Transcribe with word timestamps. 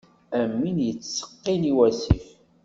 Am 0.39 0.51
win 0.59 0.79
yettseqqin 0.87 1.61
i 1.71 1.73
wasif. 1.77 2.25